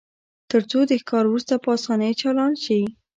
ترڅو 0.49 0.79
د 0.89 0.91
ښکار 1.01 1.23
وروسته 1.27 1.53
په 1.63 1.69
اسانۍ 1.77 2.11
چالان 2.21 2.53
شي 2.63 2.79